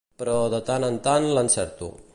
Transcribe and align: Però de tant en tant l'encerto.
Però 0.21 0.37
de 0.53 0.61
tant 0.69 0.87
en 0.89 0.97
tant 1.09 1.29
l'encerto. 1.39 1.97